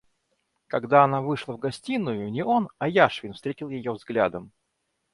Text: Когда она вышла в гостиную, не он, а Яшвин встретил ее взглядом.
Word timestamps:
Когда 0.65 1.03
она 1.03 1.21
вышла 1.21 1.53
в 1.53 1.59
гостиную, 1.59 2.31
не 2.31 2.43
он, 2.43 2.69
а 2.79 2.87
Яшвин 2.87 3.33
встретил 3.33 3.69
ее 3.69 3.91
взглядом. 3.93 4.51